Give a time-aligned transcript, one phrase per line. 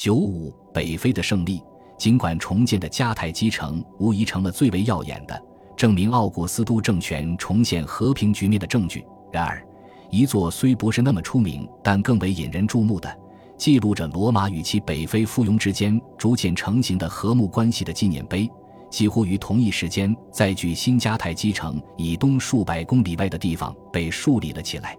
[0.00, 1.62] 九五北非的胜利，
[1.98, 5.42] 尽管重建的迦太基城无疑成了最为耀眼的
[5.76, 9.62] 证明奥古斯都政权重现和平局面的证据，然而，
[10.08, 13.14] 一座虽不是那么出名，但更为引人注目的，
[13.58, 18.50] 记录着罗马与其北非附庸之间逐渐成型的和睦关系的纪念碑。
[18.88, 24.96] 几乎于同一时间，在距新迦太基城以东数百公里外的地方被树立了起来。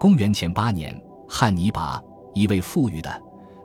[0.00, 2.02] 公元前八年，汉尼拔，
[2.34, 3.22] 一位富裕的、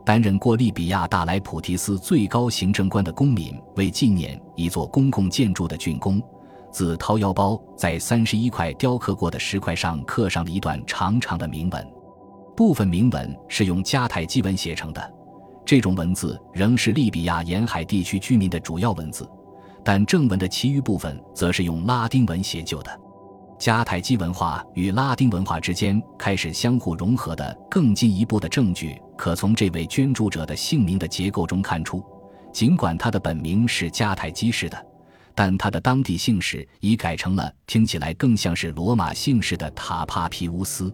[0.08, 6.23] 担任过利比亚大莱普提斯最高行政官的公民，为纪念一座公共建筑的竣工，
[6.72, 11.86] 自掏腰包在三十一块雕刻过的石块上刻上了一段长长的铭文。
[12.55, 15.14] 部分铭文是用迦太基文写成的，
[15.66, 19.30] 这种文字仍是利比亚沿海地区居民的主要文字。
[19.84, 22.98] 但正文的其余部分则是用拉丁文写就的。
[23.59, 32.03] 迦太基文化与拉丁文化之间开始相互融合的更进一步的证据，可从这位捐助者的姓名的结构中看出。
[32.53, 34.86] 尽管他的本名是迦太基氏的，
[35.33, 40.94] 但他的当地姓氏已改成了听起来更像是罗马姓氏的塔帕皮乌斯。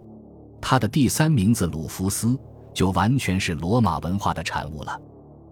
[0.62, 2.40] 他的第三名字鲁弗斯
[2.74, 4.98] 就完全是罗马文化的产物了。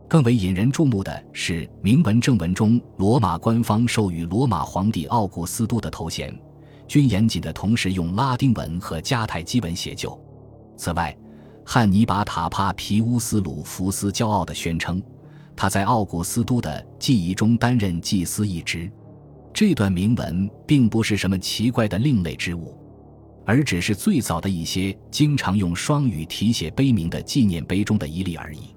[0.07, 6.37] 更为引人注目的是，铭文正文中罗马官方授予罗马皇帝奥古斯都的头衔，
[6.91, 10.21] 均严谨的同时用拉丁文和迦太基文写就。
[10.75, 11.17] 此外，
[11.65, 15.01] 汉尼拔塔帕皮乌斯鲁福斯骄傲地宣称，
[15.55, 18.91] 他在奥古斯都的记忆中担任祭司一职。
[19.53, 22.77] 这段铭文并不是什么奇怪的另类之物，
[23.45, 28.75] 而只是最早的一些经常用双语题写碑铭的纪念碑中的一例而已。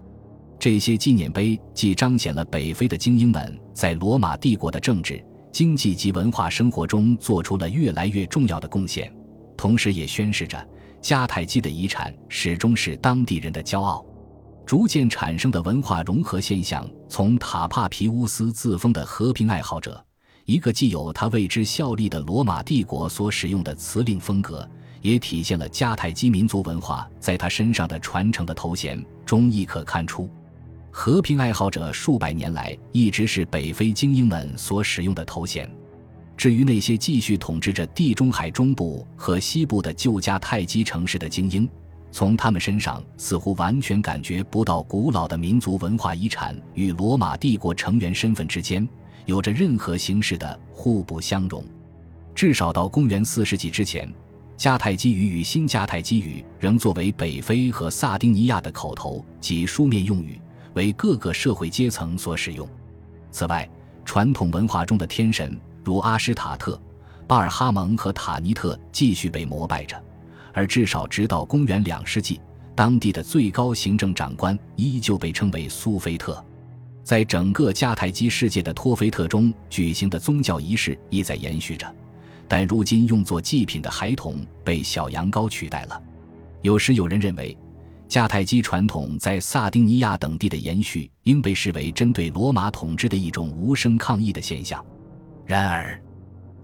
[0.56, 5.20] 这些纪念碑既彰显了北非的精英们在罗马帝国的政治、
[5.54, 9.14] 经济及文化生活中做出了越来越重要的贡献，
[9.56, 10.68] 同时也宣示着
[11.00, 14.04] 迦太基的遗产始终是当地人的骄傲。
[14.66, 20.04] 逐渐产生的文化融合现象，从塔帕皮乌斯自封的和平爱好者，
[20.44, 24.68] 一个既有他为之效力的罗马帝国所使用的辞令风格，
[25.02, 30.28] 也体现了迦太基民族文化在他身上的传承的头衔中亦可看出。
[30.96, 35.68] 和平爱好者数百年来一直是北非精英们所使用的头衔。
[36.36, 41.68] 至于那些继续统治着地中海中部和西部的旧迦太基城市的精英，
[42.12, 48.88] 从他们身上似乎完全感觉不到古老的民族文化遗产与罗马帝国成员身份之间
[49.26, 51.64] 有着任何形式的互不相容。
[52.36, 54.08] 至少到公元四世纪之前，
[54.56, 60.40] 迦太基语与新迦太基语仍作为北非和萨丁尼亚的口头及书面用语。
[60.74, 62.68] 为各个社会阶层所使用。
[63.30, 63.68] 此外，
[64.04, 66.80] 传统文化中的天神如阿什塔特、
[67.26, 70.00] 巴尔哈蒙和塔尼特继续被膜拜着，
[70.52, 72.40] 而至少直到公元两世纪，
[72.74, 76.44] 当地的最高行政长官依旧被称为苏菲特。
[77.02, 81.86] 在整个迦太基世界的托菲特中举行的宗教仪式亦在延续着，
[82.46, 86.02] 但如今用作祭品的孩童被小羊羔取代了。
[86.62, 87.56] 有时有人认为。
[88.08, 94.84] 迦太基传统在萨丁尼亚等地的延续，应被视为针对罗马统治的一种无声抗议的现象。
[95.44, 96.00] 然而，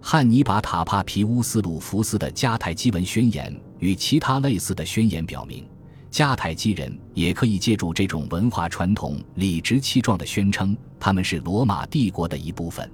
[0.00, 5.66] 汉尼拔塔帕皮乌斯鲁福斯的迦太基文宣言与其他类似的宣言表明，
[6.10, 12.88] 迦太基人也可以借助这种文化传统，理直气壮地宣称他们是罗马帝国的一部分。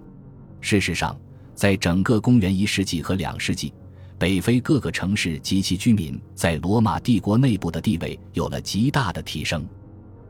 [0.60, 1.16] 事实上，
[1.54, 3.72] 在整个公元一世纪和两世纪。
[4.18, 9.66] 北非各个城市及其居民在罗马帝国内部的地位有了极大的提升，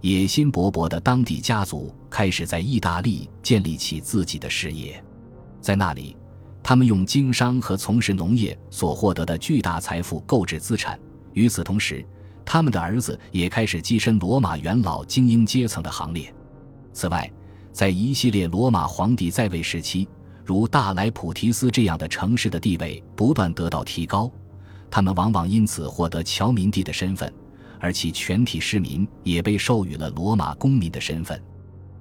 [0.01, 5.01] 野心勃勃的当地家族开始在意大利建立起自己的事业，
[5.61, 6.17] 在那里，
[6.65, 10.99] 他们用经商和从事农业所获得的巨大财富购置资产。
[11.35, 12.05] 与此同时，
[12.45, 16.35] 他们的儿子也开始跻身罗马元老精英阶层的行列。
[16.93, 17.31] 此外，
[17.73, 20.09] 在一系列罗马皇帝在位时期。
[20.47, 24.31] 如大莱普提斯这样的城市的地位不断得到提高，
[24.89, 27.31] 他们往往因此获得侨民地的身份，
[27.81, 31.43] 而其全体市民也被授予了罗马公民的身份。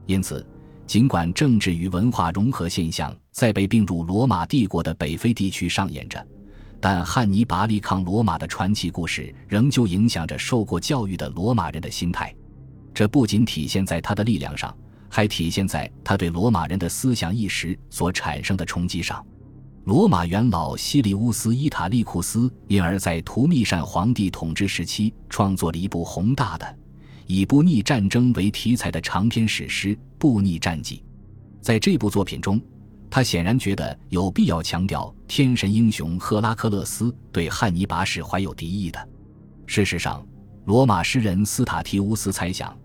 [0.06, 0.46] 因此，
[0.86, 6.24] 尽管政治与文化融合现象在被并入罗马帝国的北非地区上演着，
[6.80, 12.32] 但汉尼拔力抗罗马的传奇故事仍旧影响着受过教育的罗马人的心态。
[12.94, 14.72] 这不仅体现在他的力量上。
[15.16, 19.26] 还体现在他对罗马人的思想意识所产生的冲击上。
[19.86, 26.78] 罗马元老西利乌斯·伊塔利库斯因而在图密善皇帝统治时期创作了一部宏大的、
[27.28, 30.98] 以布匿战争为题材的长篇史诗《布匿战记》。
[31.62, 32.60] 在这部作品中，
[33.10, 39.00] 他显然觉得有必要强调天神英雄赫拉克勒斯对汉尼拔是怀有敌意的。
[39.66, 40.28] 事实上，
[40.66, 42.78] 罗马诗人斯塔提乌斯猜想。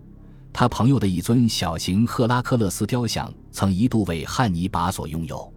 [0.53, 5.51] 他朋友的一尊小型赫拉克勒斯雕像曾一度为汉尼拔所拥有，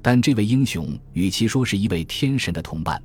[0.00, 3.02] 但这位英雄与其说是一位天神的同伴，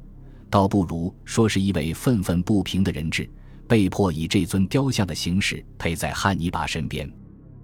[0.49, 3.29] 倒不如说是一位愤愤不平的人质，
[3.67, 7.11] 被迫以这尊雕像的形式陪在汉尼拔身边。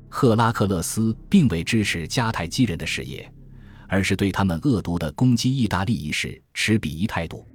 [0.09, 3.31] 赫拉克勒斯并未支持迦太基人的事业，
[3.87, 7.45] 而是对他们恶毒的攻击意大利一事持鄙夷态度。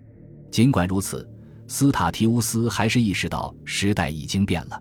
[0.53, 1.29] 尽管如此，
[1.67, 4.81] 斯塔提乌斯还是意识到时代已经变了。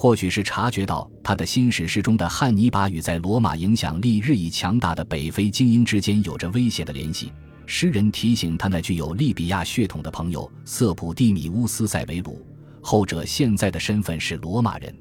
[0.00, 7.32] 或许是察觉到他的新史诗中的汉尼拔与在罗马影响力日益强大的北非精英之间有着威胁的联系，
[7.66, 12.46] 诗人提醒他那具有利比亚血统的朋友瑟普蒂米乌斯·塞维鲁，
[12.80, 14.96] 后者现在的身份是罗马人。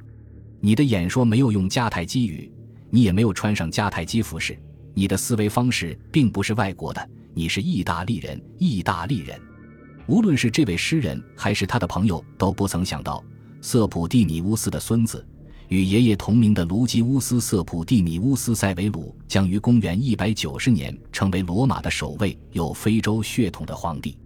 [0.60, 2.52] 你的演说没有用迦太基语，
[2.90, 4.58] 你也没有穿上迦太基服饰，
[4.96, 9.40] 你的思维方式并不是外国的，你是意大利人，意大利人。
[10.08, 13.24] 无论是这位诗人还是他的朋友，都不曾想到。
[13.62, 15.26] 瑟普蒂米乌斯的孙子，
[15.68, 24.18] 与爷爷同名的卢基乌斯·瑟普蒂米乌斯·塞维鲁，将于公元190年成为罗马的首位有非洲血统的皇帝。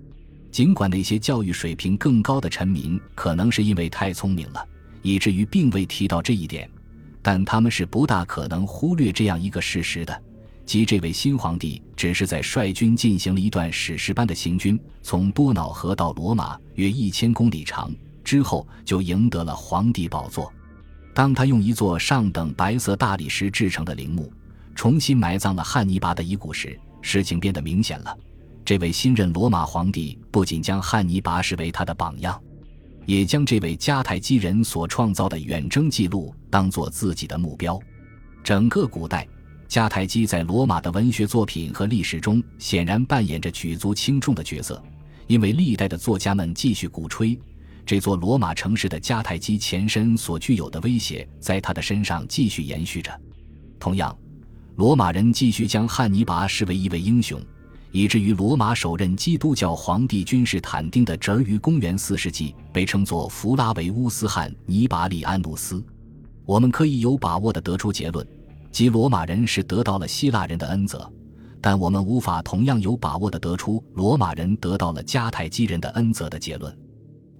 [0.51, 4.63] 尽管那些教育水平更高的臣民可能是因为太聪明了，
[5.01, 6.69] 以至于并未提到这一点，
[7.21, 10.21] 但他们是不大可能忽略这样一个事实的：
[10.65, 17.89] 即这位新皇帝只是在率军进行了一段史诗般的行军，从多瑙河到罗马，约一千公里长。
[18.31, 20.49] 之后就赢得了皇帝宝座。
[21.13, 24.31] 当他用一座上等白色大理石制成的陵墓
[24.73, 28.17] 重新埋葬了汉尼拔的遗骨时，事情变得明显了。
[28.63, 32.41] 这位新任罗马皇帝不仅将汉尼拔视为他的榜样，
[33.05, 37.77] 也将这位迦太基人所创造的远征记录当作自己的目标。
[38.45, 39.27] 整个古代，
[39.67, 44.81] 迦太基在罗马的文学作品和历史中显然扮演着举足轻重的角色，
[45.27, 47.37] 因为历代的作家们继续鼓吹。
[47.85, 53.11] 这座罗马城市的迦太基前身所具有的威胁，在他的身上继续延续着。
[53.79, 54.15] 同样，
[54.75, 57.41] 罗马人继续将汉尼拔视为一位英雄，
[57.91, 65.83] 以至于罗马首任基督教皇帝君士坦丁的侄儿于公元四世纪被称作弗拉维乌斯·汉尼拔利安努斯。
[66.45, 68.25] 我们可以有把握地得出结论，
[68.71, 71.11] 即罗马人是得到了希腊人的恩泽，
[71.59, 76.75] 但我们无法同样有把握地得出罗马人得到了迦太基人的恩泽的结论。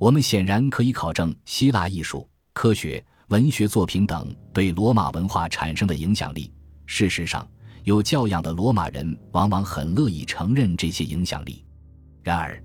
[0.01, 6.51] 我们显然可以考证希腊艺术、科学、文学作品等对罗马文化产生的影响力。
[6.87, 7.47] 事实上，
[7.83, 11.63] 有教养的罗马人往往很乐意承认这些影响力。
[12.23, 12.59] 然而，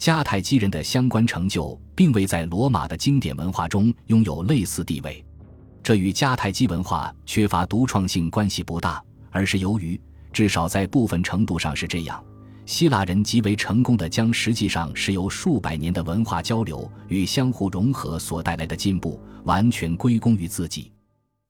[0.00, 5.24] 迦太基人的相关成就并未在罗马的经典文化中拥有类似地位。
[5.84, 9.00] 这与迦太基文化缺乏独创性关系不大，
[9.30, 9.98] 而是由于，
[10.32, 12.20] 至少在部分程度上是这样。
[12.70, 20.92] 希腊人极为成功的将实际上是由数百年的文化交流与相互融合所带来的进步完全归功于自己。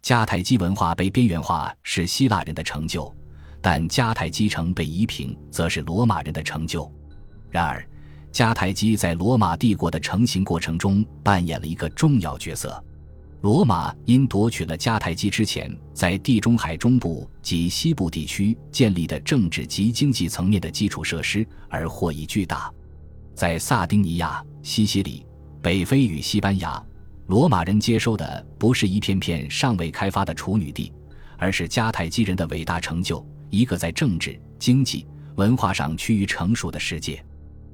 [0.02, 3.14] 迦太基文化被边缘化是希腊人的成就，
[3.60, 6.90] 但迦太基城被夷平则是罗马人的成就。
[7.50, 7.86] 然而，
[8.32, 12.82] 迦太基在罗马帝国的成型过程中扮演了一个重要角色。
[13.42, 22.70] 罗马因夺取了迦太基之前在地中海中部及西部地区建立的政治及经济层面的基础设施而获益巨大。
[23.34, 25.24] 在萨丁尼亚、西西里、
[25.62, 26.82] 北非与西班牙，
[27.28, 30.92] 罗马人接收的不是一片片尚未开发的处女地，
[31.38, 37.24] 而是迦太基人的伟大成就——一个在政治、经济、文化上趋于成熟的世界。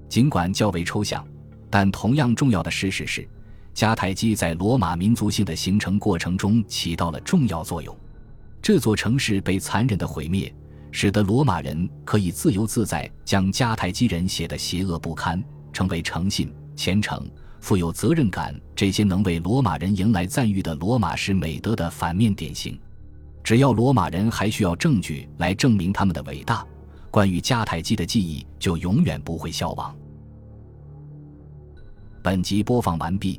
[0.09, 1.27] 尽管较为抽象，
[1.69, 3.29] 但同样重要的事实是。
[3.77, 7.95] 迦太基在罗马民族性的形成过程中起到了重要作用。
[8.63, 10.51] 这座城市被残忍的毁灭，
[10.91, 17.31] 使得罗马人可以自由自在将迦太基人写得邪恶不堪，成为诚信、虔诚、
[17.61, 22.81] 富有责任感这些能为罗马人迎来赞誉的罗马式美德的反面典型。
[23.45, 26.67] 只要罗马人还需要证据来证明他们的伟大，
[27.11, 29.95] 关于迦太基的记忆就永远不会消亡。
[32.23, 33.39] 本集播放完毕。